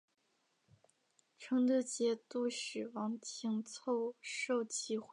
[1.37, 5.09] 成德节度使王廷凑受其笼络。